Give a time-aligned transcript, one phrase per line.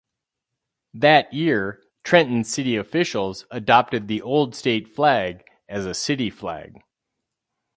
[0.95, 6.81] That year, Trenton city officials adopted the old state flag as a city flag.